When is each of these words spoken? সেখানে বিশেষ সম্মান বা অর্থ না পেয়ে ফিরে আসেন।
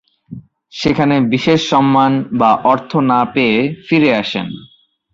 সেখানে 0.73 1.15
বিশেষ 1.29 1.59
সম্মান 1.69 2.11
বা 2.39 2.51
অর্থ 2.63 2.91
না 3.11 3.19
পেয়ে 3.33 3.57
ফিরে 3.87 4.09
আসেন। 4.15 4.47